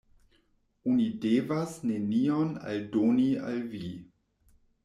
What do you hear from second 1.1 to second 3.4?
devas nenion aldoni